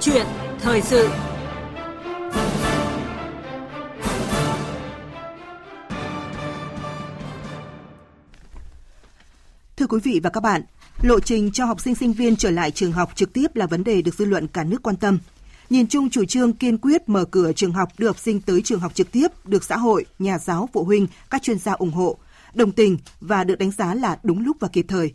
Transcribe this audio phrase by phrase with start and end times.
[0.00, 0.26] chuyện
[0.60, 1.08] thời sự.
[9.76, 10.62] Thưa quý vị và các bạn,
[11.02, 13.84] lộ trình cho học sinh sinh viên trở lại trường học trực tiếp là vấn
[13.84, 15.18] đề được dư luận cả nước quan tâm.
[15.70, 18.80] Nhìn chung chủ trương kiên quyết mở cửa trường học đưa học sinh tới trường
[18.80, 22.18] học trực tiếp được xã hội, nhà giáo, phụ huynh, các chuyên gia ủng hộ,
[22.54, 25.12] đồng tình và được đánh giá là đúng lúc và kịp thời.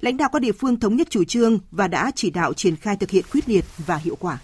[0.00, 2.96] Lãnh đạo các địa phương thống nhất chủ trương và đã chỉ đạo triển khai
[2.96, 4.38] thực hiện quyết liệt và hiệu quả.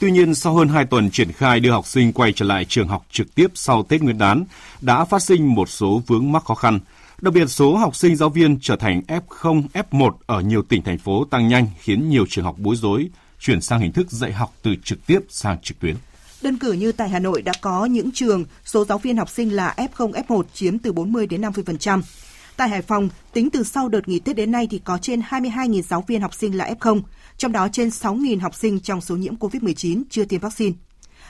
[0.00, 2.88] Tuy nhiên, sau hơn 2 tuần triển khai đưa học sinh quay trở lại trường
[2.88, 4.44] học trực tiếp sau Tết Nguyên đán,
[4.80, 6.78] đã phát sinh một số vướng mắc khó khăn.
[7.20, 10.98] Đặc biệt, số học sinh giáo viên trở thành F0, F1 ở nhiều tỉnh thành
[10.98, 13.08] phố tăng nhanh khiến nhiều trường học bối rối,
[13.40, 15.96] chuyển sang hình thức dạy học từ trực tiếp sang trực tuyến.
[16.42, 19.56] Đơn cử như tại Hà Nội đã có những trường số giáo viên học sinh
[19.56, 22.02] là F0, F1 chiếm từ 40 đến 50%.
[22.56, 25.82] Tại Hải Phòng, tính từ sau đợt nghỉ Tết đến nay thì có trên 22.000
[25.82, 27.00] giáo viên học sinh là F0,
[27.36, 30.72] trong đó trên 6.000 học sinh trong số nhiễm COVID-19 chưa tiêm vaccine.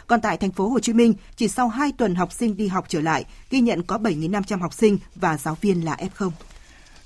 [0.07, 2.85] Còn tại thành phố Hồ Chí Minh, chỉ sau 2 tuần học sinh đi học
[2.89, 6.31] trở lại, ghi nhận có 7.500 học sinh và giáo viên là F0.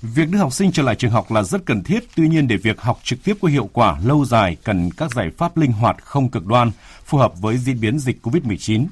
[0.01, 2.57] Việc đưa học sinh trở lại trường học là rất cần thiết, tuy nhiên để
[2.57, 6.03] việc học trực tiếp có hiệu quả lâu dài cần các giải pháp linh hoạt
[6.03, 6.71] không cực đoan,
[7.05, 8.85] phù hợp với diễn biến dịch COVID-19.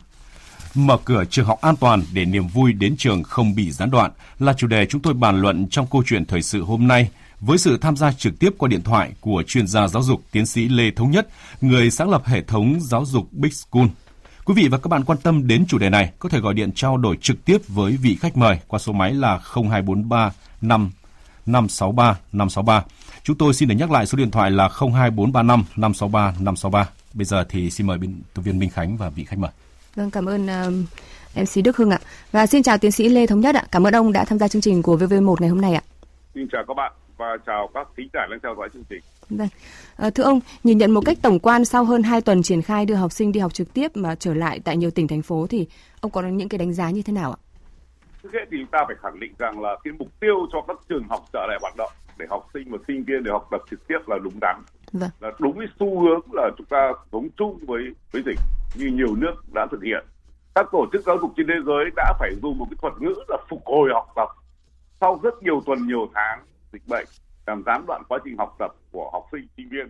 [0.76, 4.12] Mở cửa trường học an toàn để niềm vui đến trường không bị gián đoạn
[4.40, 7.58] là chủ đề chúng tôi bàn luận trong câu chuyện thời sự hôm nay với
[7.58, 10.70] sự tham gia trực tiếp qua điện thoại của chuyên gia giáo dục tiến sĩ
[10.70, 11.28] Lê Thống Nhất,
[11.62, 13.86] người sáng lập hệ thống giáo dục Big School.
[14.46, 16.72] Quý vị và các bạn quan tâm đến chủ đề này có thể gọi điện
[16.76, 20.32] trao đổi trực tiếp với vị khách mời qua số máy là 0243
[20.62, 20.92] 5
[21.46, 22.84] 563 563.
[23.24, 26.90] Chúng tôi xin được nhắc lại số điện thoại là 02435 563 563.
[27.14, 29.52] Bây giờ thì xin mời biên tập viên Minh Khánh và vị khách mời.
[29.96, 30.74] Vâng, cảm ơn uh,
[31.36, 32.00] MC Đức Hưng ạ.
[32.32, 33.64] Và xin chào tiến sĩ Lê Thống Nhất ạ.
[33.72, 35.82] Cảm ơn ông đã tham gia chương trình của VV1 ngày hôm nay ạ.
[36.34, 39.02] Xin chào các bạn và chào các thính giả đang theo dõi chương trình.
[39.30, 39.48] Vâng.
[39.98, 42.86] À, thưa ông, nhìn nhận một cách tổng quan sau hơn 2 tuần triển khai
[42.86, 45.48] đưa học sinh đi học trực tiếp mà trở lại tại nhiều tỉnh thành phố
[45.50, 45.68] thì
[46.02, 47.40] ông có những cái đánh giá như thế nào ạ?
[48.24, 50.78] Trước hết thì chúng ta phải khẳng định rằng là cái mục tiêu cho các
[50.90, 53.62] trường học trở lại hoạt động để học sinh và sinh viên được học tập
[53.72, 54.56] trực tiếp là đúng đắn.
[54.94, 55.10] Vâng.
[55.20, 58.40] Là đúng với xu hướng là chúng ta sống chung với với dịch
[58.76, 60.06] như nhiều nước đã thực hiện.
[60.56, 63.14] Các tổ chức giáo dục trên thế giới đã phải dùng một cái thuật ngữ
[63.28, 64.30] là phục hồi học tập
[65.02, 66.40] sau rất nhiều tuần, nhiều tháng
[66.74, 67.08] dịch bệnh,
[67.46, 69.90] làm gián đoạn quá trình học tập của học sinh sinh viên.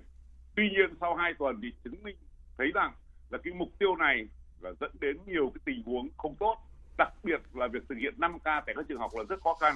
[0.55, 2.15] Tuy nhiên, sau hai tuần thì chứng minh,
[2.57, 2.93] thấy rằng
[3.29, 4.27] là cái mục tiêu này
[4.61, 6.55] là dẫn đến nhiều cái tình huống không tốt
[6.97, 9.53] đặc biệt là việc thực hiện 5 k tại các trường học là rất khó
[9.53, 9.73] khăn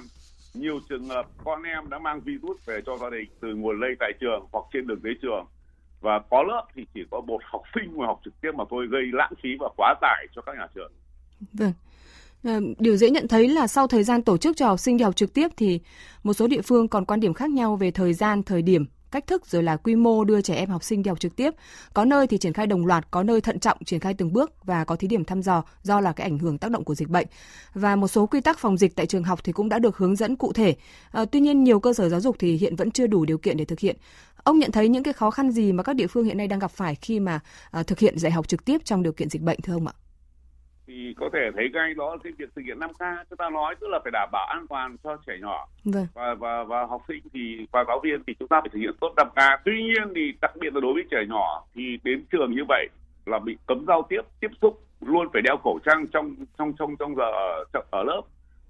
[0.54, 3.90] nhiều trường hợp con em đã mang virus về cho gia đình từ nguồn lây
[4.00, 5.46] tại trường hoặc trên đường tới trường
[6.00, 8.86] và có lớp thì chỉ có một học sinh ngồi học trực tiếp mà thôi
[8.90, 10.92] gây lãng phí và quá tải cho các nhà trường.
[11.52, 11.72] Vâng.
[12.44, 15.04] Ờ, điều dễ nhận thấy là sau thời gian tổ chức cho học sinh đi
[15.04, 15.80] học trực tiếp thì
[16.22, 19.26] một số địa phương còn quan điểm khác nhau về thời gian, thời điểm cách
[19.26, 21.50] thức rồi là quy mô đưa trẻ em học sinh đi học trực tiếp.
[21.94, 24.64] Có nơi thì triển khai đồng loạt, có nơi thận trọng triển khai từng bước
[24.64, 27.08] và có thí điểm thăm dò do là cái ảnh hưởng tác động của dịch
[27.08, 27.26] bệnh.
[27.74, 30.16] Và một số quy tắc phòng dịch tại trường học thì cũng đã được hướng
[30.16, 30.76] dẫn cụ thể.
[31.10, 33.56] À, tuy nhiên nhiều cơ sở giáo dục thì hiện vẫn chưa đủ điều kiện
[33.56, 33.96] để thực hiện.
[34.44, 36.58] Ông nhận thấy những cái khó khăn gì mà các địa phương hiện nay đang
[36.58, 39.42] gặp phải khi mà à, thực hiện dạy học trực tiếp trong điều kiện dịch
[39.42, 39.94] bệnh thưa ông ạ?
[40.86, 43.86] Thì có thể thấy ngay đó cái việc thực hiện 5K chúng ta nói tức
[43.90, 45.66] là phải đảm bảo an toàn cho trẻ nhỏ.
[45.84, 46.06] Vâng.
[46.14, 48.92] và và và học sinh thì và giáo viên thì chúng ta phải thực hiện
[49.00, 52.50] tốt 5K tuy nhiên thì đặc biệt là đối với trẻ nhỏ thì đến trường
[52.50, 52.88] như vậy
[53.26, 56.96] là bị cấm giao tiếp tiếp xúc luôn phải đeo khẩu trang trong trong trong
[56.96, 57.30] trong giờ
[57.72, 58.22] ở, ở lớp.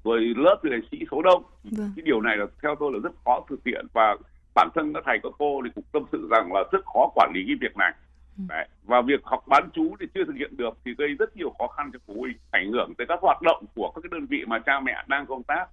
[0.04, 1.42] Rồi lớp thì là sĩ số đông.
[1.64, 1.92] Vâng.
[1.96, 4.16] cái điều này là theo tôi là rất khó thực hiện và
[4.54, 7.32] bản thân các thầy các cô thì cũng tâm sự rằng là rất khó quản
[7.34, 7.92] lý cái việc này
[8.36, 8.68] Đấy.
[8.84, 11.66] Và việc học bán chú thì chưa thực hiện được thì gây rất nhiều khó
[11.66, 14.44] khăn cho phụ huynh, ảnh hưởng tới các hoạt động của các cái đơn vị
[14.46, 15.66] mà cha mẹ đang công tác.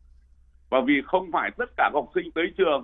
[0.70, 2.84] Và vì không phải tất cả học sinh tới trường,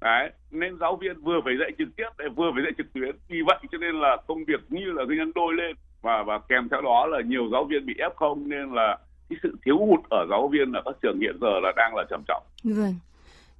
[0.00, 3.16] đấy, nên giáo viên vừa phải dạy trực tiếp, vừa phải dạy trực tuyến.
[3.28, 6.38] Vì vậy cho nên là công việc như là gây nhân đôi lên và và
[6.48, 8.98] kèm theo đó là nhiều giáo viên bị ép không nên là
[9.28, 12.04] cái sự thiếu hụt ở giáo viên ở các trường hiện giờ là đang là
[12.10, 12.42] trầm trọng.
[12.64, 12.94] Vâng.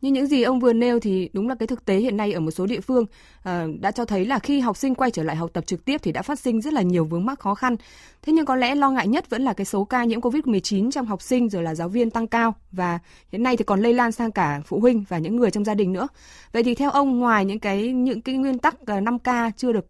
[0.02, 2.40] Như những gì ông vừa nêu thì đúng là cái thực tế hiện nay ở
[2.40, 5.37] một số địa phương uh, đã cho thấy là khi học sinh quay trở lại
[5.37, 7.76] học tập trực tiếp thì đã phát sinh rất là nhiều vướng mắc khó khăn.
[8.22, 11.06] Thế nhưng có lẽ lo ngại nhất vẫn là cái số ca nhiễm COVID-19 trong
[11.06, 12.99] học sinh rồi là giáo viên tăng cao và
[13.32, 15.75] hiện nay thì còn lây lan sang cả phụ huynh và những người trong gia
[15.75, 16.08] đình nữa.
[16.52, 19.87] Vậy thì theo ông ngoài những cái những cái nguyên tắc ờ, 5K chưa được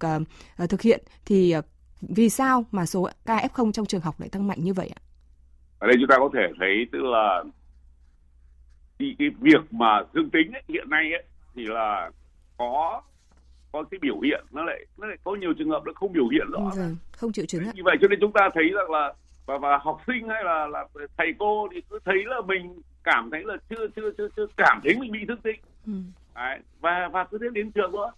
[0.62, 1.64] uh, thực hiện thì uh,
[2.00, 5.00] vì sao mà số ca F0 trong trường học lại tăng mạnh như vậy ạ?
[5.78, 7.44] Ở đây chúng ta có thể thấy tức là
[9.02, 11.22] thì cái việc mà dương tính ấy, hiện nay ấy,
[11.54, 12.10] thì là
[12.58, 13.02] có
[13.72, 16.28] có cái biểu hiện nó lại nó lại có nhiều trường hợp nó không biểu
[16.28, 19.12] hiện rõ ừ, không chịu chứng như vậy cho nên chúng ta thấy rằng là
[19.46, 20.84] và và học sinh hay là là
[21.16, 24.80] thầy cô thì cứ thấy là mình cảm thấy là chưa chưa chưa chưa cảm
[24.84, 25.60] thấy mình bị dương tính.
[25.86, 25.92] Ừ.
[26.34, 28.12] Đấy, và và cứ thế đến trường nữa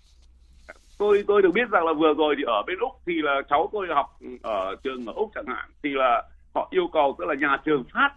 [0.98, 3.68] tôi tôi được biết rằng là vừa rồi thì ở bên úc thì là cháu
[3.72, 6.22] tôi học ở trường ở úc chẳng hạn thì là
[6.54, 8.10] họ yêu cầu tức là nhà trường phát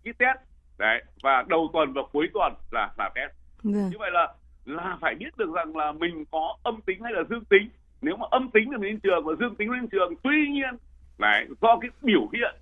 [0.00, 0.38] kit test
[0.78, 3.32] đấy và đầu tuần và cuối tuần là là test
[3.62, 3.88] vâng.
[3.90, 4.28] như vậy là
[4.64, 7.68] là phải biết được rằng là mình có âm tính hay là dương tính
[8.02, 10.74] nếu mà âm tính thì mình đến trường và dương tính lên trường tuy nhiên
[11.18, 12.54] đấy do cái biểu hiện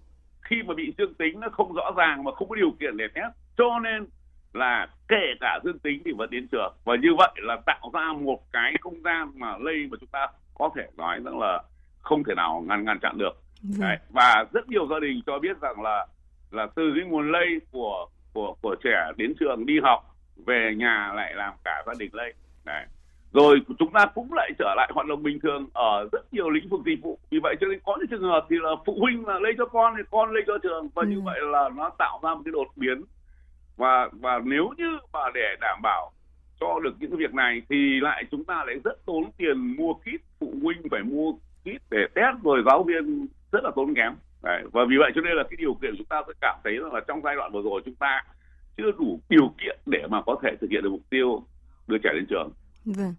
[0.43, 3.05] khi mà bị dương tính nó không rõ ràng mà không có điều kiện để
[3.15, 4.07] test cho nên
[4.53, 8.13] là kể cả dương tính thì vẫn đến trường và như vậy là tạo ra
[8.13, 11.63] một cái không gian mà lây mà chúng ta có thể nói rằng là
[11.99, 13.81] không thể nào ngăn ngăn chặn được vâng.
[13.81, 13.99] Đấy.
[14.11, 16.07] và rất nhiều gia đình cho biết rằng là
[16.53, 20.17] là từ cái nguồn lây của của của trẻ đến trường đi học
[20.47, 22.33] về nhà lại làm cả gia đình lây
[22.65, 22.87] Đấy.
[23.33, 26.69] rồi chúng ta cũng lại trở lại hoạt động bình thường ở rất nhiều lĩnh
[26.69, 29.27] vực dịch vụ vì vậy cho nên có những trường hợp thì là phụ huynh
[29.27, 31.09] là lây cho con thì con lây cho trường và ừ.
[31.09, 33.05] như vậy là nó tạo ra một cái đột biến
[33.77, 36.13] và và nếu như mà để đảm bảo
[36.61, 40.23] cho được những việc này thì lại chúng ta lại rất tốn tiền mua kit
[40.41, 44.13] phụ huynh phải mua kit để test rồi giáo viên rất là tốn kém
[44.43, 44.63] Đấy.
[44.73, 47.01] và vì vậy cho nên là cái điều kiện chúng ta sẽ cảm thấy là
[47.09, 48.25] trong giai đoạn vừa rồi chúng ta
[48.77, 51.43] chưa đủ điều kiện để mà có thể thực hiện được mục tiêu
[51.87, 52.51] đưa trẻ đến trường.
[52.85, 53.15] Vâng.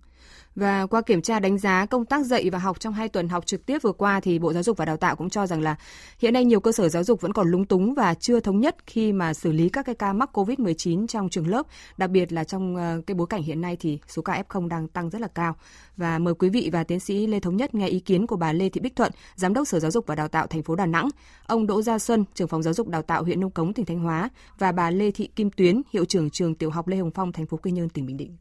[0.55, 3.45] Và qua kiểm tra đánh giá công tác dạy và học trong hai tuần học
[3.45, 5.75] trực tiếp vừa qua thì Bộ Giáo dục và Đào tạo cũng cho rằng là
[6.19, 8.75] hiện nay nhiều cơ sở giáo dục vẫn còn lúng túng và chưa thống nhất
[8.87, 11.67] khi mà xử lý các cái ca mắc COVID-19 trong trường lớp,
[11.97, 14.87] đặc biệt là trong ờ, cái bối cảnh hiện nay thì số ca F0 đang
[14.87, 15.55] tăng rất là cao.
[15.97, 18.53] Và mời quý vị và tiến sĩ Lê Thống Nhất nghe ý kiến của bà
[18.53, 20.85] Lê Thị Bích Thuận, Giám đốc Sở Giáo dục và Đào tạo thành phố Đà
[20.85, 21.09] Nẵng,
[21.47, 23.99] ông Đỗ Gia Xuân, trưởng phòng giáo dục đào tạo huyện Nông Cống tỉnh Thanh
[23.99, 27.31] Hóa và bà Lê Thị Kim Tuyến, hiệu trưởng trường tiểu học Lê Hồng Phong
[27.31, 28.37] thành phố Quy Nhơn tỉnh Bình Định.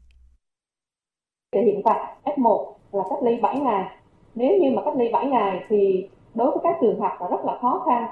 [1.53, 3.97] Thì hiện tại F1 là cách ly 7 ngày.
[4.35, 7.45] Nếu như mà cách ly 7 ngày thì đối với các trường học là rất
[7.45, 8.07] là khó khăn.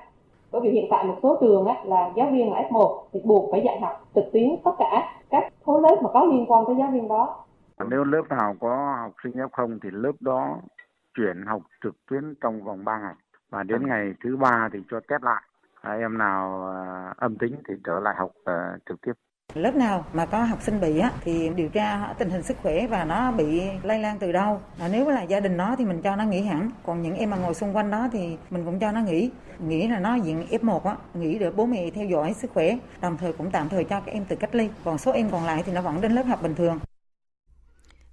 [0.52, 3.52] Bởi vì hiện tại một số trường á, là giáo viên là F1 thì buộc
[3.52, 6.76] phải dạy học trực tuyến tất cả các khối lớp mà có liên quan tới
[6.80, 7.46] giáo viên đó.
[7.90, 10.58] Nếu lớp nào có học sinh F0 thì lớp đó
[11.14, 13.14] chuyển học trực tuyến trong vòng 3 ngày.
[13.50, 15.44] Và đến ngày thứ ba thì cho test lại.
[15.84, 19.14] Em nào à, âm tính thì trở lại học à, trực tiếp.
[19.54, 22.88] Lớp nào mà có học sinh bị á, thì điều tra tình hình sức khỏe
[22.88, 24.62] và nó bị lây lan từ đâu.
[24.80, 26.72] À, nếu là gia đình nó thì mình cho nó nghỉ hẳn.
[26.86, 29.30] Còn những em mà ngồi xung quanh đó thì mình cũng cho nó nghỉ.
[29.60, 32.78] nghỉ là nó diện F1 á, nghỉ được bố mẹ theo dõi sức khỏe.
[33.02, 34.70] Đồng thời cũng tạm thời cho các em tự cách ly.
[34.84, 36.80] Còn số em còn lại thì nó vẫn đến lớp học bình thường.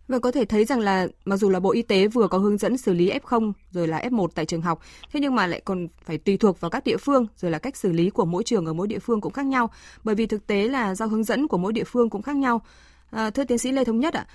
[0.08, 2.58] Và có thể thấy rằng là mặc dù là Bộ Y tế vừa có hướng
[2.58, 4.80] dẫn xử lý F0 rồi là F1 tại trường học,
[5.12, 7.76] thế nhưng mà lại còn phải tùy thuộc vào các địa phương rồi là cách
[7.76, 9.70] xử lý của mỗi trường ở mỗi địa phương cũng khác nhau,
[10.04, 12.60] bởi vì thực tế là do hướng dẫn của mỗi địa phương cũng khác nhau.
[13.10, 14.26] À, thưa tiến sĩ Lê Thống Nhất ạ,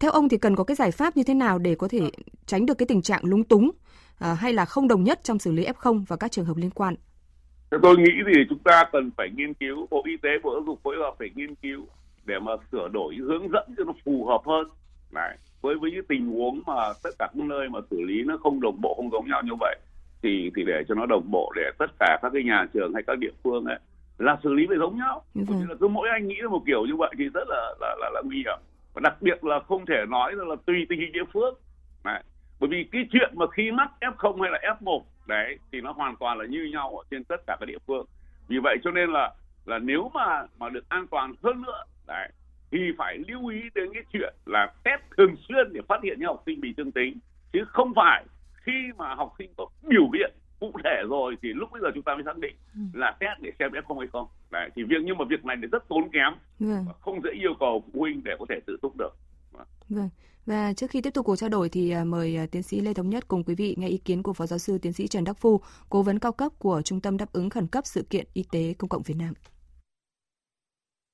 [0.00, 2.00] theo ông thì cần có cái giải pháp như thế nào để có thể
[2.46, 3.70] tránh được cái tình trạng lúng túng
[4.18, 6.70] à, hay là không đồng nhất trong xử lý F0 và các trường hợp liên
[6.70, 6.94] quan?
[7.82, 10.80] Tôi nghĩ thì chúng ta cần phải nghiên cứu, Bộ Y tế, Bộ Giáo dục
[10.84, 11.86] phối hợp phải nghiên cứu
[12.24, 14.66] để mà sửa đổi hướng dẫn cho nó phù hợp hơn
[15.12, 18.36] này với với những tình huống mà tất cả các nơi mà xử lý nó
[18.36, 19.78] không đồng bộ không giống nhau như vậy
[20.22, 23.02] thì thì để cho nó đồng bộ để tất cả các cái nhà trường hay
[23.06, 23.78] các địa phương ấy
[24.18, 25.22] là xử lý phải giống nhau.
[25.34, 25.42] Ừ.
[25.68, 28.10] là cứ mỗi anh nghĩ là một kiểu như vậy thì rất là là là,
[28.14, 28.58] là nguy hiểm.
[28.94, 31.54] Và đặc biệt là không thể nói là tùy tình hình địa phương.
[32.04, 32.24] Này
[32.60, 36.16] bởi vì cái chuyện mà khi mắc F0 hay là F1 đấy thì nó hoàn
[36.16, 38.06] toàn là như nhau ở trên tất cả các địa phương.
[38.48, 39.30] Vì vậy cho nên là
[39.66, 42.28] là nếu mà mà được an toàn hơn nữa đấy
[42.72, 46.26] thì phải lưu ý đến cái chuyện là test thường xuyên để phát hiện những
[46.26, 47.18] học sinh bị dương tính.
[47.52, 51.68] Chứ không phải khi mà học sinh có biểu hiện cụ thể rồi thì lúc
[51.72, 52.80] bây giờ chúng ta mới xác định ừ.
[52.92, 54.26] là test để xem f không hay không.
[54.50, 56.84] Đấy, thì việc nhưng mà việc này thì rất tốn kém vâng.
[56.88, 59.16] và không dễ yêu cầu phụ huynh để có thể tự túc được.
[59.88, 60.08] Vâng.
[60.46, 62.94] Và trước khi tiếp tục cuộc trao đổi thì à, mời à, tiến sĩ Lê
[62.94, 65.24] Thống Nhất cùng quý vị nghe ý kiến của Phó Giáo sư Tiến sĩ Trần
[65.24, 68.26] Đắc Phu, cố vấn cao cấp của Trung tâm đáp ứng khẩn cấp sự kiện
[68.32, 69.34] y tế công cộng Việt Nam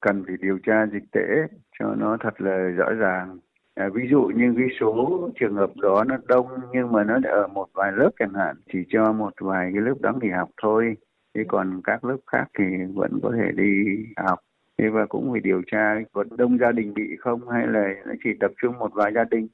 [0.00, 1.46] cần phải điều tra dịch tễ
[1.78, 3.38] cho nó thật là rõ ràng.
[3.74, 7.46] À, ví dụ như cái số trường hợp đó nó đông nhưng mà nó ở
[7.46, 10.96] một vài lớp chẳng hạn chỉ cho một vài cái lớp đó nghỉ học thôi.
[11.34, 12.64] Thế còn các lớp khác thì
[12.94, 13.84] vẫn có thể đi
[14.16, 14.38] học.
[14.78, 18.12] Thế và cũng phải điều tra có đông gia đình bị không hay là nó
[18.24, 19.48] chỉ tập trung một vài gia đình.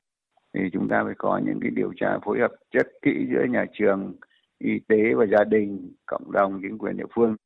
[0.55, 3.65] Thì chúng ta phải có những cái điều tra phối hợp rất kỹ giữa nhà
[3.73, 4.15] trường
[4.59, 7.37] y tế và gia đình cộng đồng chính quyền địa phương.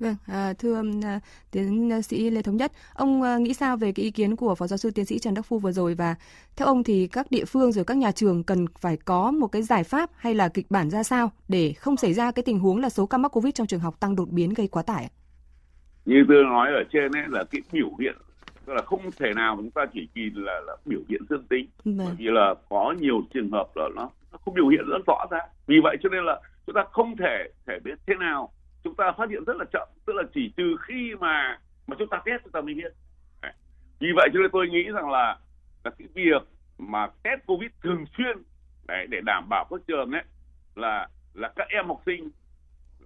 [0.00, 4.04] Vâng, à, thưa à, tiến sĩ Lê Thống Nhất, ông à, nghĩ sao về cái
[4.04, 6.14] ý kiến của Phó Giáo sư Tiến sĩ Trần Đắc Phu vừa rồi và
[6.56, 9.62] theo ông thì các địa phương rồi các nhà trường cần phải có một cái
[9.62, 12.80] giải pháp hay là kịch bản ra sao để không xảy ra cái tình huống
[12.80, 15.08] là số ca mắc Covid trong trường học tăng đột biến gây quá tải?
[16.04, 18.16] Như tôi nói ở trên ấy là cái biểu hiện
[18.66, 21.66] tức là không thể nào chúng ta chỉ nhìn là, là biểu hiện dương tính
[21.84, 21.96] vâng.
[21.98, 25.26] bởi vì là có nhiều trường hợp là nó, nó không biểu hiện rất rõ
[25.30, 28.52] ra vì vậy cho nên là chúng ta không thể thể biết thế nào
[28.84, 32.08] chúng ta phát hiện rất là chậm tức là chỉ từ khi mà mà chúng
[32.08, 32.92] ta test chúng ta mới biết.
[34.00, 35.38] Vì vậy cho nên tôi nghĩ rằng là
[35.84, 36.42] là cái việc
[36.78, 38.42] mà test covid thường xuyên
[38.86, 40.22] đấy, để đảm bảo các trường ấy
[40.74, 42.30] là là các em học sinh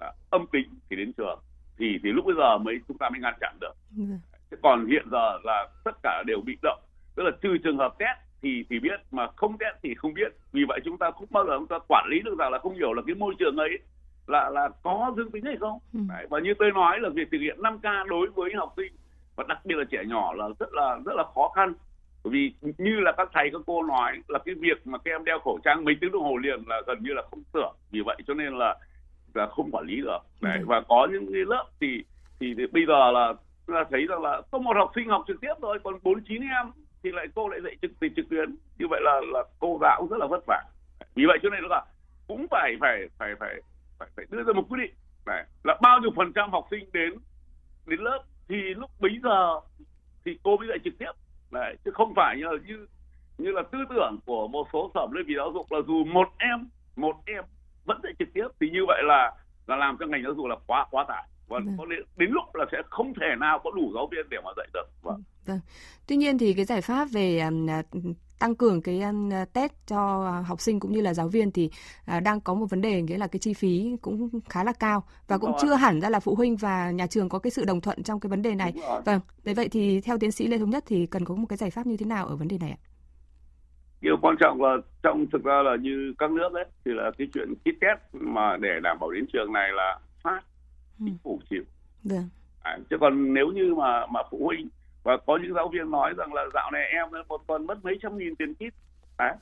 [0.00, 1.38] là âm tính thì đến trường
[1.78, 3.73] thì thì lúc bây giờ mới chúng ta mới ngăn chặn được.
[3.97, 4.04] Ừ.
[4.62, 6.81] còn hiện giờ là tất cả đều bị động
[7.14, 10.33] tức là trừ trường hợp test thì thì biết mà không test thì không biết.
[10.52, 12.75] Vì vậy chúng ta không bao giờ chúng ta quản lý được rằng là không
[12.75, 13.78] hiểu là cái môi trường ấy
[14.26, 15.78] là là có dương tính hay không?
[15.95, 16.00] Ừ.
[16.09, 18.93] Đấy, và như tôi nói là việc thực hiện 5 k đối với học sinh
[19.37, 21.73] và đặc biệt là trẻ nhỏ là rất là rất là khó khăn.
[22.25, 25.25] Bởi vì như là các thầy các cô nói là cái việc mà các em
[25.25, 28.00] đeo khẩu trang mấy tiếng đồng hồ liền là gần như là không tưởng vì
[28.07, 28.76] vậy cho nên là
[29.35, 30.19] là không quản lý được.
[30.40, 30.64] Đấy, ừ.
[30.66, 32.04] và có những cái lớp thì,
[32.40, 33.35] thì thì bây giờ là
[33.66, 36.43] là thấy rằng là có một học sinh học trực tiếp thôi còn bốn chín
[36.43, 36.66] em
[37.02, 38.57] thì lại cô lại dạy trực trực tuyến.
[38.78, 40.62] Như vậy là là cô giáo cũng rất là vất vả.
[41.14, 41.85] Vì vậy cho nên là
[42.28, 43.54] cũng phải phải phải phải
[43.99, 44.95] phải, phải đưa ra một quyết định
[45.27, 47.13] này là bao nhiêu phần trăm học sinh đến
[47.87, 49.61] đến lớp thì lúc bấy giờ
[50.25, 51.13] thì cô mới dạy trực tiếp
[51.51, 52.87] này chứ không phải như như
[53.39, 56.29] như là tư tưởng của một số sở đơn vị giáo dục là dù một
[56.39, 57.45] em một em
[57.85, 59.33] vẫn dạy trực tiếp thì như vậy là
[59.67, 61.77] là làm cho ngành giáo dục là quá quá tải và vâng.
[61.79, 64.51] có đến, đến lúc là sẽ không thể nào có đủ giáo viên để mà
[64.57, 65.23] dạy được vâng.
[65.47, 65.61] vâng.
[66.07, 67.41] Tuy nhiên thì cái giải pháp về
[68.45, 69.03] tăng cường cái
[69.53, 71.71] test cho học sinh cũng như là giáo viên thì
[72.07, 75.05] à, đang có một vấn đề nghĩa là cái chi phí cũng khá là cao
[75.29, 77.81] và cũng chưa hẳn ra là phụ huynh và nhà trường có cái sự đồng
[77.81, 78.73] thuận trong cái vấn đề này.
[79.05, 81.57] Vâng, thế vậy thì theo tiến sĩ Lê Thống Nhất thì cần có một cái
[81.57, 82.81] giải pháp như thế nào ở vấn đề này ạ?
[84.01, 87.29] điều quan trọng là trong thực ra là như các nước ấy thì là cái
[87.35, 90.41] chuyện kit test mà để đảm bảo đến trường này là phát
[90.99, 91.63] chính phủ chịu
[92.05, 92.29] Vâng.
[92.63, 94.69] À, chứ còn nếu như mà mà phụ huynh
[95.05, 97.99] và có những giáo viên nói rằng là dạo này em một tuần mất mấy
[98.03, 98.75] trăm nghìn tiền kit
[99.19, 99.33] đấy.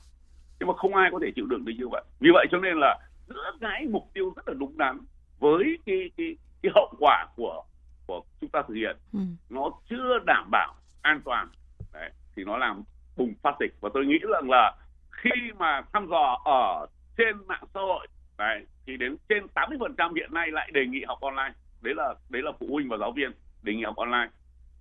[0.60, 2.02] Nhưng mà không ai có thể chịu đựng được như vậy.
[2.20, 4.98] Vì vậy cho nên là giữa cái mục tiêu rất là đúng đắn
[5.38, 7.62] với cái cái cái hậu quả của
[8.06, 9.18] của chúng ta thực hiện ừ.
[9.50, 11.48] nó chưa đảm bảo an toàn.
[11.92, 12.82] Đấy, thì nó làm
[13.16, 13.74] bùng phát dịch.
[13.80, 14.72] Và tôi nghĩ rằng là
[15.10, 18.06] khi mà thăm dò ở trên mạng xã hội
[18.38, 21.52] đấy, thì đến trên 80% hiện nay lại đề nghị học online.
[21.82, 24.28] Đấy là đấy là phụ huynh và giáo viên đề nghị học online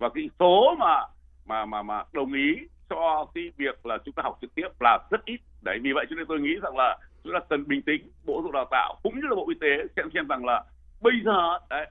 [0.02, 1.04] và cái số mà
[1.46, 2.54] mà mà mà đồng ý
[2.90, 5.40] cho cái việc là chúng ta học trực tiếp là rất ít.
[5.62, 8.34] Đấy vì vậy cho nên tôi nghĩ rằng là chúng ta cần bình tĩnh bộ
[8.34, 10.64] giáo dục đào tạo cũng như là bộ y tế xem xem rằng là
[11.00, 11.86] bây giờ đấy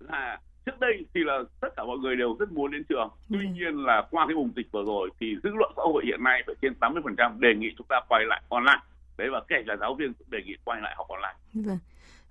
[0.00, 3.08] là trước đây thì là tất cả mọi người đều rất muốn đến trường.
[3.30, 3.52] Tuy ừ.
[3.54, 6.42] nhiên là qua cái bùng dịch vừa rồi thì dư luận xã hội hiện nay
[6.46, 8.82] phải trên 80% đề nghị chúng ta quay lại online.
[9.18, 11.38] Đấy và kể cả giáo viên cũng đề nghị quay lại học online.
[11.54, 11.78] Vâng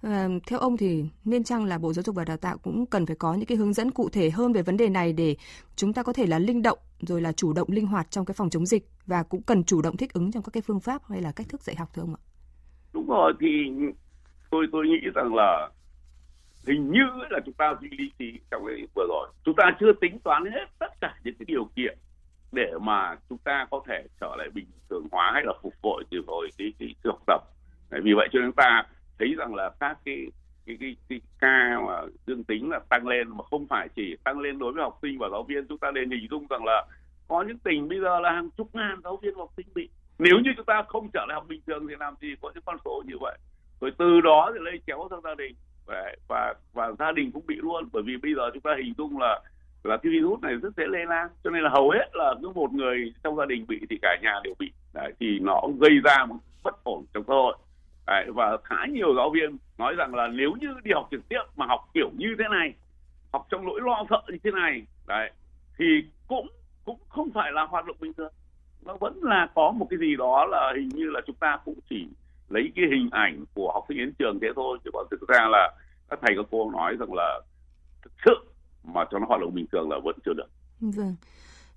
[0.03, 3.05] À, theo ông thì nên chăng là Bộ Giáo dục và Đào tạo cũng cần
[3.05, 5.36] phải có những cái hướng dẫn cụ thể hơn về vấn đề này để
[5.75, 8.33] chúng ta có thể là linh động rồi là chủ động linh hoạt trong cái
[8.38, 11.01] phòng chống dịch và cũng cần chủ động thích ứng trong các cái phương pháp
[11.10, 12.22] hay là cách thức dạy học thưa ông ạ?
[12.93, 13.48] Đúng rồi thì
[14.51, 15.69] tôi tôi nghĩ rằng là
[16.67, 19.93] hình như là chúng ta duy lý trí trong cái vừa rồi chúng ta chưa
[20.01, 21.98] tính toán hết tất cả những cái điều kiện
[22.51, 26.03] để mà chúng ta có thể trở lại bình thường hóa hay là phục hồi
[26.12, 27.41] từ hồi cái cái, cái học tập
[28.03, 28.83] vì vậy cho nên ta
[29.20, 30.27] thấy rằng là các cái
[30.65, 34.39] cái, cái, cái ca mà dương tính là tăng lên mà không phải chỉ tăng
[34.39, 35.67] lên đối với học sinh và giáo viên.
[35.67, 36.86] Chúng ta nên hình dung rằng là
[37.27, 39.89] có những tỉnh bây giờ là hàng chục ngàn giáo viên học sinh bị.
[40.20, 42.63] Nếu như chúng ta không trở lại học bình thường thì làm gì có những
[42.65, 43.38] con số như vậy?
[43.82, 45.55] Rồi từ đó thì lây chéo sang gia đình.
[45.86, 47.89] Và, và và gia đình cũng bị luôn.
[47.93, 49.41] Bởi vì bây giờ chúng ta hình dung là
[49.84, 51.27] là cái virus này rất dễ lây lan.
[51.43, 54.17] Cho nên là hầu hết là cứ một người trong gia đình bị thì cả
[54.22, 54.72] nhà đều bị.
[54.93, 57.58] Đấy, thì nó gây ra một bất ổn trong xã hội.
[58.07, 61.41] Đấy, và khá nhiều giáo viên nói rằng là nếu như đi học trực tiếp
[61.55, 62.74] mà học kiểu như thế này
[63.33, 65.31] học trong nỗi lo sợ như thế này đấy
[65.77, 65.86] thì
[66.27, 66.48] cũng
[66.86, 68.33] cũng không phải là hoạt động bình thường
[68.86, 71.79] nó vẫn là có một cái gì đó là hình như là chúng ta cũng
[71.89, 72.07] chỉ
[72.50, 75.48] lấy cái hình ảnh của học sinh đến trường thế thôi chứ còn thực ra
[75.51, 75.72] là
[76.10, 77.41] các thầy các cô nói rằng là
[78.01, 78.36] thực sự
[78.83, 80.50] mà cho nó hoạt động bình thường là vẫn chưa được.
[80.81, 81.15] Vâng.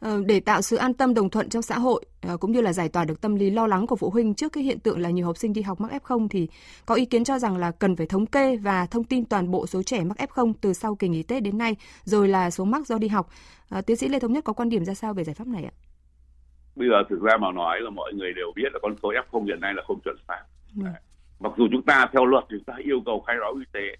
[0.01, 2.73] Ờ, để tạo sự an tâm đồng thuận trong xã hội ờ, cũng như là
[2.73, 5.11] giải tỏa được tâm lý lo lắng của phụ huynh trước cái hiện tượng là
[5.11, 6.49] nhiều học sinh đi học mắc F0 thì
[6.87, 9.67] có ý kiến cho rằng là cần phải thống kê và thông tin toàn bộ
[9.67, 12.87] số trẻ mắc F0 từ sau kỳ nghỉ Tết đến nay rồi là số mắc
[12.87, 13.29] do đi học.
[13.69, 15.65] À, tiến sĩ Lê Thống Nhất có quan điểm ra sao về giải pháp này
[15.65, 15.75] ạ?
[16.77, 19.45] Bây giờ thực ra mà nói là mọi người đều biết là con số F0
[19.45, 20.43] hiện nay là không chuẩn xác.
[20.77, 20.85] Ừ.
[21.41, 23.97] Mặc dù chúng ta theo luật chúng ta yêu cầu khai báo y tế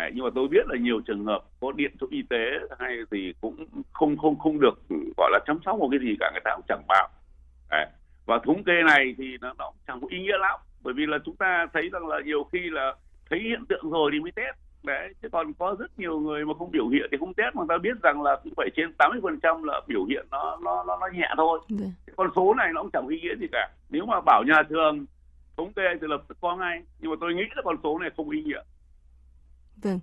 [0.00, 2.96] Đấy, nhưng mà tôi biết là nhiều trường hợp có điện cho y tế hay
[3.10, 4.74] thì cũng không không không được
[5.16, 7.08] gọi là chăm sóc một cái gì cả người ta cũng chẳng bảo.
[7.70, 7.86] Đấy.
[8.26, 10.60] và thống kê này thì nó, nó chẳng có ý nghĩa lắm.
[10.82, 12.94] Bởi vì là chúng ta thấy rằng là nhiều khi là
[13.30, 14.56] thấy hiện tượng rồi thì mới test.
[14.84, 17.62] Đấy chứ còn có rất nhiều người mà không biểu hiện thì không test mà
[17.68, 20.84] ta biết rằng là cũng phải trên 80 phần trăm là biểu hiện nó nó
[20.86, 21.60] nó nó nhẹ thôi.
[21.68, 21.84] Ừ.
[22.16, 23.68] con số này nó cũng chẳng ý nghĩa gì cả.
[23.90, 25.06] Nếu mà bảo nhà trường
[25.56, 28.10] thống kê thì lập tức có ngay nhưng mà tôi nghĩ là con số này
[28.16, 28.62] không ý nghĩa
[29.82, 30.00] Vâng.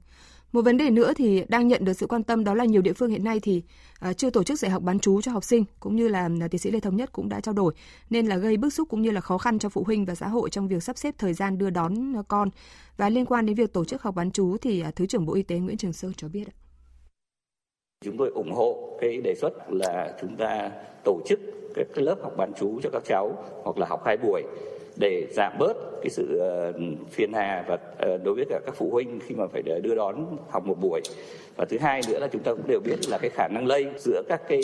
[0.52, 2.94] Một vấn đề nữa thì đang nhận được sự quan tâm đó là nhiều địa
[2.94, 3.64] phương hiện nay thì
[4.10, 6.52] uh, chưa tổ chức dạy học bán chú cho học sinh cũng như là uh,
[6.52, 7.74] tiến sĩ Lê Thống Nhất cũng đã trao đổi
[8.10, 10.28] nên là gây bức xúc cũng như là khó khăn cho phụ huynh và xã
[10.28, 12.50] hội trong việc sắp xếp thời gian đưa đón uh, con.
[12.98, 15.34] Và liên quan đến việc tổ chức học bán chú thì uh, Thứ trưởng Bộ
[15.34, 16.48] Y tế Nguyễn Trường Sơn cho biết.
[18.06, 20.72] Chúng tôi ủng hộ cái đề xuất là chúng ta
[21.04, 21.40] tổ chức
[21.76, 24.44] các lớp học bán chú cho các cháu hoặc là học hai buổi
[25.00, 26.74] để giảm bớt cái sự ờ,
[27.10, 29.96] phiền hà và ờ, đối với cả các phụ huynh khi mà phải ờ, đưa
[29.96, 31.02] đón học một buổi.
[31.56, 33.88] Và thứ hai nữa là chúng ta cũng đều biết là cái khả năng lây
[33.98, 34.62] giữa các cái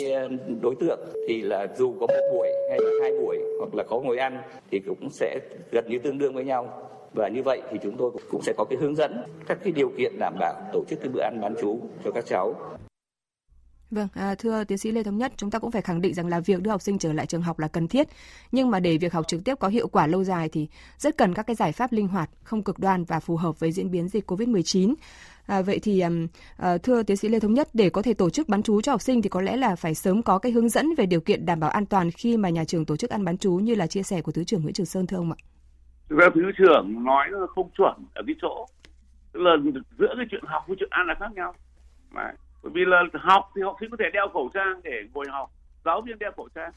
[0.62, 4.00] đối tượng thì là dù có một buổi hay là hai buổi hoặc là có
[4.00, 4.38] ngồi ăn
[4.70, 5.38] thì cũng sẽ
[5.70, 6.90] gần như tương đương với nhau.
[7.14, 9.88] Và như vậy thì chúng tôi cũng sẽ có cái hướng dẫn, các cái điều
[9.98, 12.54] kiện đảm bảo tổ chức cái bữa ăn bán chú cho các cháu.
[13.94, 16.28] Vâng, à, thưa tiến sĩ Lê Thống Nhất, chúng ta cũng phải khẳng định rằng
[16.28, 18.08] là việc đưa học sinh trở lại trường học là cần thiết,
[18.52, 21.34] nhưng mà để việc học trực tiếp có hiệu quả lâu dài thì rất cần
[21.34, 24.08] các cái giải pháp linh hoạt, không cực đoan và phù hợp với diễn biến
[24.08, 24.94] dịch COVID-19.
[25.46, 26.02] À, vậy thì
[26.56, 28.92] à, thưa tiến sĩ Lê Thống Nhất, để có thể tổ chức bán trú cho
[28.92, 31.46] học sinh thì có lẽ là phải sớm có cái hướng dẫn về điều kiện
[31.46, 33.86] đảm bảo an toàn khi mà nhà trường tổ chức ăn bán trú như là
[33.86, 35.38] chia sẻ của Thứ trưởng Nguyễn Trường Sơn thưa ông ạ.
[36.08, 38.66] Thực ra Thứ trưởng nói không chuẩn ở cái chỗ,
[39.32, 39.50] tức là
[39.98, 41.54] giữa cái chuyện học với chuyện ăn là khác nhau.
[42.10, 42.32] Mà
[42.64, 45.50] bởi vì là học thì học sinh có thể đeo khẩu trang để ngồi học.
[45.84, 46.72] Giáo viên đeo khẩu trang.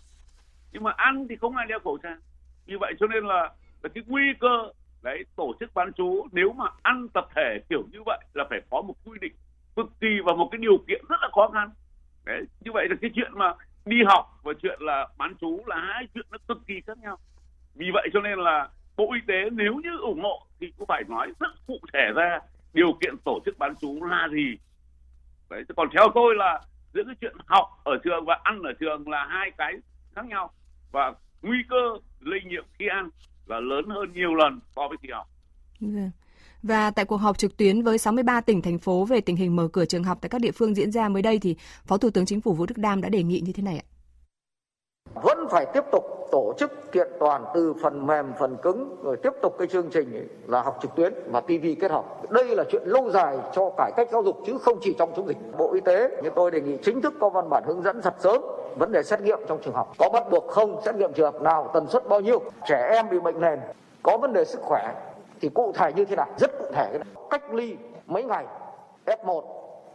[0.72, 2.20] Nhưng mà ăn thì không ai đeo khẩu trang.
[2.66, 3.50] Như vậy cho nên là,
[3.84, 4.72] là cái nguy cơ
[5.04, 8.62] đấy tổ chức bán chú nếu mà ăn tập thể kiểu như vậy là phải
[8.70, 9.34] có một quy định
[9.76, 11.70] cực kỳ và một cái điều kiện rất là khó khăn.
[12.26, 13.54] Đấy như vậy là cái chuyện mà
[13.86, 17.18] đi học và chuyện là bán chú là hai chuyện nó cực kỳ khác nhau.
[17.76, 21.04] Vì vậy cho nên là bộ y tế nếu như ủng hộ thì cũng phải
[21.08, 22.40] nói rất cụ thể ra
[22.74, 24.58] điều kiện tổ chức bán chú là gì
[25.50, 26.62] đấy còn theo tôi là
[26.94, 29.74] giữa cái chuyện học ở trường và ăn ở trường là hai cái
[30.16, 30.52] khác nhau
[30.92, 33.10] và nguy cơ lây nhiễm khi ăn
[33.46, 35.28] là lớn hơn nhiều lần so với khi học.
[35.80, 36.12] Vâng.
[36.64, 39.68] Và tại cuộc họp trực tuyến với 63 tỉnh, thành phố về tình hình mở
[39.74, 42.26] cửa trường học tại các địa phương diễn ra mới đây thì Phó Thủ tướng
[42.26, 43.86] Chính phủ Vũ Đức Đam đã đề nghị như thế này ạ.
[45.14, 49.34] Vẫn phải tiếp tục tổ chức kiện toàn từ phần mềm phần cứng rồi tiếp
[49.42, 52.06] tục cái chương trình là học trực tuyến và TV kết hợp.
[52.30, 55.28] Đây là chuyện lâu dài cho cải cách giáo dục chứ không chỉ trong chống
[55.28, 55.38] dịch.
[55.58, 58.14] Bộ Y tế như tôi đề nghị chính thức có văn bản hướng dẫn thật
[58.20, 58.42] sớm
[58.80, 59.94] vấn đề xét nghiệm trong trường học.
[59.98, 63.10] Có bắt buộc không xét nghiệm trường học nào, tần suất bao nhiêu, trẻ em
[63.10, 63.60] bị bệnh nền,
[64.04, 64.94] có vấn đề sức khỏe
[65.42, 67.08] thì cụ thể như thế nào, rất cụ thể cái này.
[67.30, 68.46] Cách ly mấy ngày
[69.06, 69.42] F1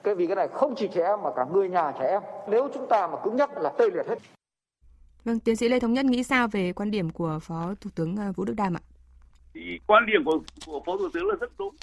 [0.03, 2.22] cái vì cái này không chỉ trẻ em mà cả người nhà trẻ em.
[2.46, 4.18] Nếu chúng ta mà cứng nhắc là tê liệt hết.
[5.24, 8.16] Vâng, tiến sĩ Lê Thống Nhất nghĩ sao về quan điểm của Phó Thủ tướng
[8.16, 8.82] ờ, Vũ Đức Đam ạ?
[9.54, 11.74] Thì quan điểm của, của Phó Thủ tướng là rất đúng.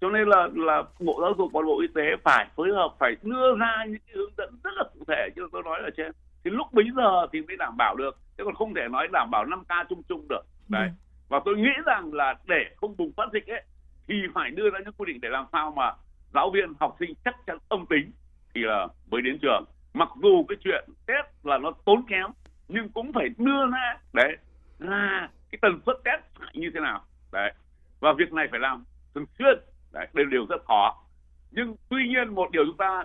[0.00, 3.16] Cho nên là là Bộ Giáo dục và Bộ Y tế phải phối hợp, phải
[3.22, 6.12] đưa ra những cái hướng dẫn rất là cụ thể như tôi nói ở trên.
[6.44, 9.28] Thì lúc bấy giờ thì mới đảm bảo được, chứ còn không thể nói đảm
[9.30, 10.42] bảo 5 ca chung chung được.
[10.68, 10.88] Đấy.
[10.88, 10.94] Ừ.
[11.28, 13.62] Và tôi nghĩ rằng là để không bùng phát dịch ấy
[14.08, 15.92] thì phải đưa ra những quy định để làm sao mà
[16.34, 18.12] giáo viên, học sinh chắc chắn âm tính
[18.54, 19.64] thì là mới đến trường
[19.94, 22.30] mặc dù cái chuyện test là nó tốn kém
[22.68, 24.36] nhưng cũng phải đưa ra đấy
[24.78, 27.04] là cái tần suất test phải như thế nào.
[27.32, 27.52] Đấy.
[28.00, 29.58] Và việc này phải làm thường xuyên.
[29.92, 31.04] Đấy đây là điều rất khó.
[31.50, 33.04] Nhưng tuy nhiên một điều chúng ta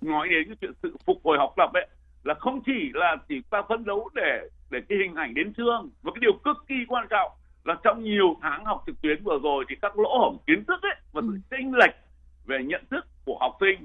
[0.00, 1.88] nói đến cái chuyện sự phục hồi học tập ấy
[2.24, 5.90] là không chỉ là chỉ ta phấn đấu để để cái hình ảnh đến trường
[6.02, 7.32] và cái điều cực kỳ quan trọng
[7.64, 10.82] là trong nhiều tháng học trực tuyến vừa rồi thì các lỗ hổng kiến thức
[10.82, 11.38] ấy và sự ừ.
[11.50, 11.94] chênh lệch
[12.46, 13.84] về nhận thức của học sinh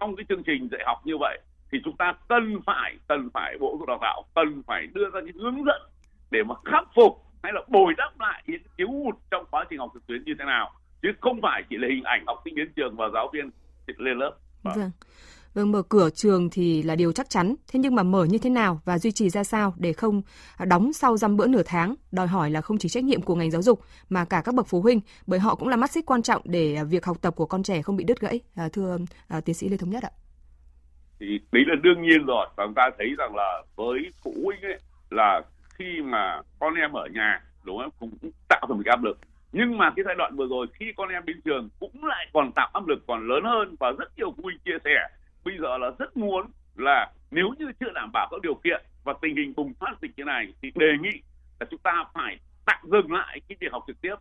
[0.00, 1.40] trong cái chương trình dạy học như vậy
[1.74, 5.10] thì chúng ta cần phải cần phải bộ giáo dục đào tạo cần phải đưa
[5.14, 5.82] ra những hướng dẫn
[6.30, 9.78] để mà khắc phục hay là bồi đắp lại những thiếu hụt trong quá trình
[9.78, 12.54] học trực tuyến như thế nào chứ không phải chỉ là hình ảnh học sinh
[12.54, 13.50] đến trường và giáo viên
[13.86, 14.32] lên lớp.
[14.62, 14.74] Vâng.
[14.76, 14.90] vâng.
[15.54, 18.50] Vâng, mở cửa trường thì là điều chắc chắn, thế nhưng mà mở như thế
[18.50, 20.22] nào và duy trì ra sao để không
[20.66, 23.50] đóng sau dăm bữa nửa tháng, đòi hỏi là không chỉ trách nhiệm của ngành
[23.50, 26.22] giáo dục mà cả các bậc phụ huynh, bởi họ cũng là mắt xích quan
[26.22, 28.40] trọng để việc học tập của con trẻ không bị đứt gãy.
[28.54, 30.10] À, thưa à, tiến sĩ Lê Thống Nhất ạ
[31.20, 32.46] thì đấy là đương nhiên rồi.
[32.56, 34.78] Và chúng ta thấy rằng là với phụ huynh ấy,
[35.10, 35.42] là
[35.74, 37.90] khi mà con em ở nhà, đúng không?
[37.98, 39.18] Cũng tạo ra một cái áp lực.
[39.52, 42.52] Nhưng mà cái giai đoạn vừa rồi, khi con em đến trường, cũng lại còn
[42.52, 43.74] tạo áp lực còn lớn hơn.
[43.80, 45.08] Và rất nhiều phụ huynh chia sẻ,
[45.44, 46.46] bây giờ là rất muốn
[46.76, 50.10] là nếu như chưa đảm bảo các điều kiện và tình hình bùng phát dịch
[50.16, 51.20] như này, thì đề nghị
[51.60, 54.14] là chúng ta phải tạm dừng lại cái việc học trực tiếp.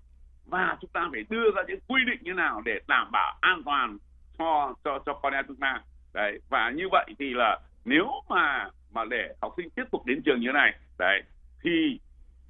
[0.46, 3.62] Và chúng ta phải đưa ra những quy định như nào để đảm bảo an
[3.66, 3.98] toàn
[4.38, 5.82] cho cho cho con em chúng ta
[6.14, 10.22] đấy, và như vậy thì là nếu mà mà để học sinh tiếp tục đến
[10.26, 11.22] trường như thế này, đấy,
[11.64, 12.00] thì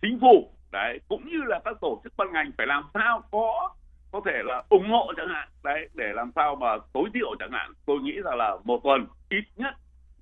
[0.02, 3.70] chính phủ, đấy, cũng như là các tổ chức ban ngành phải làm sao có
[4.12, 7.52] có thể là ủng hộ chẳng hạn, đấy, để làm sao mà tối thiểu chẳng
[7.52, 7.74] hạn.
[7.86, 9.74] Tôi nghĩ rằng là một tuần ít nhất,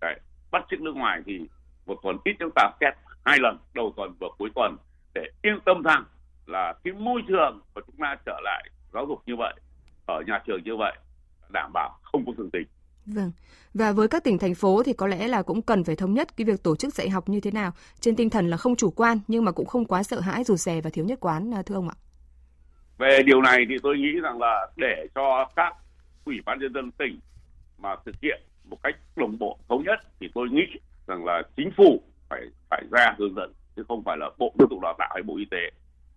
[0.01, 0.19] đấy,
[0.51, 1.39] bắt chước nước ngoài thì
[1.85, 4.77] một tuần ít chúng ta test hai lần đầu tuần và cuối tuần
[5.13, 6.03] để yên tâm rằng
[6.45, 9.53] là cái môi trường của chúng ta trở lại giáo dục như vậy,
[10.07, 10.93] ở nhà trường như vậy,
[11.49, 12.67] đảm bảo không có dương tình
[13.15, 13.31] Vâng.
[13.73, 16.37] Và với các tỉnh, thành phố thì có lẽ là cũng cần phải thống nhất
[16.37, 18.91] cái việc tổ chức dạy học như thế nào trên tinh thần là không chủ
[18.91, 21.61] quan, nhưng mà cũng không quá sợ hãi, rụt rè và thiếu nhất quán à,
[21.61, 21.95] thưa ông ạ.
[22.97, 25.73] Về điều này thì tôi nghĩ rằng là để cho các
[26.25, 27.19] ủy ban nhân dân tỉnh
[27.77, 31.71] mà thực hiện một cách đồng bộ, thống nhất thì tôi nghĩ rằng là chính
[31.77, 35.09] phủ phải phải ra hướng dẫn, chứ không phải là bộ giáo dục đào tạo
[35.13, 35.71] hay bộ y tế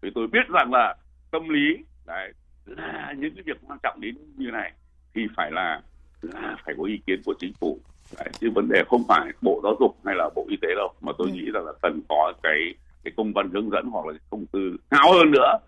[0.04, 0.94] vì tôi biết rằng là
[1.30, 2.32] tâm lý, đấy,
[2.66, 4.72] là những cái việc quan trọng đến như này
[5.14, 5.82] thì phải là
[6.32, 7.78] là phải có ý kiến của chính phủ
[8.18, 10.92] đấy, chứ vấn đề không phải bộ giáo dục hay là bộ y tế đâu
[11.00, 11.34] mà tôi ừ.
[11.34, 14.76] nghĩ rằng là cần có cái cái công văn hướng dẫn hoặc là thông tư
[14.90, 15.58] cao hơn nữa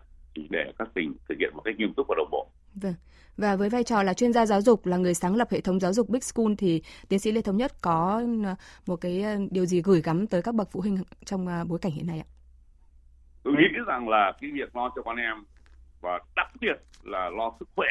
[0.51, 2.49] để các tỉnh thực hiện một cách nghiêm túc và đồng bộ.
[2.75, 2.95] Vâng.
[3.37, 5.81] Và với vai trò là chuyên gia giáo dục, là người sáng lập hệ thống
[5.81, 8.55] giáo dục Big School thì tiến sĩ Lê Thống Nhất có ờ,
[8.87, 11.79] một cái ờ, điều gì gửi gắm tới các bậc phụ huynh trong ờ, bối
[11.83, 12.29] cảnh hiện nay ạ?
[13.43, 15.45] Tôi nghĩ rằng là cái việc lo cho con em
[16.01, 17.89] và đặc biệt là lo sức khỏe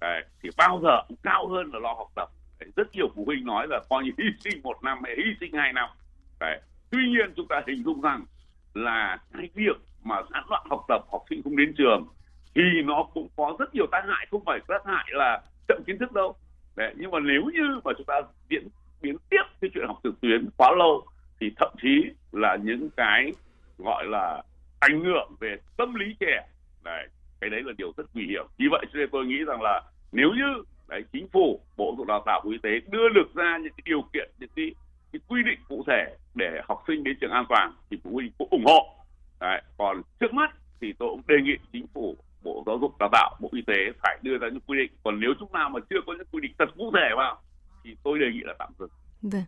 [0.00, 2.28] đấy, thì bao giờ cũng cao hơn là lo học tập.
[2.60, 5.34] Đấy, rất nhiều phụ huynh nói là coi như hy sinh một năm hay hy
[5.40, 5.88] sinh hai năm.
[6.40, 6.60] Đấy.
[6.90, 8.24] Tuy nhiên chúng ta hình dung rằng
[8.74, 12.06] là cái việc mà gián đoạn học tập học sinh không đến trường
[12.54, 15.98] thì nó cũng có rất nhiều tác hại không phải tác hại là chậm kiến
[15.98, 16.36] thức đâu
[16.76, 18.14] Đấy, nhưng mà nếu như mà chúng ta
[18.50, 18.68] diễn
[19.02, 21.06] biến tiếp cái chuyện học trực tuyến quá lâu
[21.40, 23.32] thì thậm chí là những cái
[23.78, 24.42] gọi là
[24.80, 26.48] ảnh hưởng về tâm lý trẻ
[26.84, 27.06] đấy
[27.40, 28.46] cái đấy là điều rất nguy hiểm.
[28.58, 31.96] Vì vậy cho nên tôi nghĩ rằng là nếu như đấy chính phủ bộ giáo
[31.98, 34.74] dục đào tạo bộ y tế đưa được ra những cái điều kiện những cái,
[35.12, 38.30] cái quy định cụ thể để học sinh đến trường an toàn thì phụ huynh
[38.38, 38.80] cũng ủng hộ.
[39.40, 43.08] Đấy còn trước mắt thì tôi cũng đề nghị chính phủ bộ giáo dục đào
[43.12, 44.92] tạo bộ y tế phải đưa ra những quy định.
[45.04, 47.40] Còn nếu chúng ta mà chưa có những quy định thật cụ thể vào
[47.84, 48.90] thì tôi đề nghị là tạm dừng.
[49.22, 49.42] Vâng.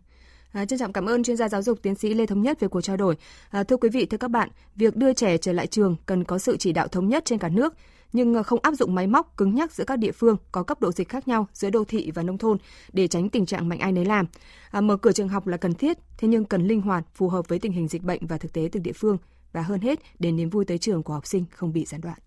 [0.51, 2.67] À, trân trọng cảm ơn chuyên gia giáo dục tiến sĩ Lê Thống Nhất về
[2.67, 3.15] cuộc trao đổi.
[3.49, 6.37] À, thưa quý vị, thưa các bạn, việc đưa trẻ trở lại trường cần có
[6.37, 7.73] sự chỉ đạo thống nhất trên cả nước,
[8.13, 10.81] nhưng à, không áp dụng máy móc cứng nhắc giữa các địa phương có cấp
[10.81, 12.57] độ dịch khác nhau giữa đô thị và nông thôn
[12.93, 14.25] để tránh tình trạng mạnh ai nấy làm.
[14.71, 17.47] À, mở cửa trường học là cần thiết, thế nhưng cần linh hoạt, phù hợp
[17.47, 19.17] với tình hình dịch bệnh và thực tế từng địa phương
[19.51, 22.17] và hơn hết để niềm vui tới trường của học sinh không bị gián đoạn.